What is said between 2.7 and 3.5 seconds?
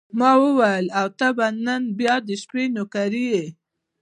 نوکري یې.